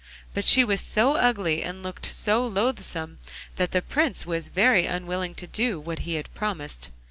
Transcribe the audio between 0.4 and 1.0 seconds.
she was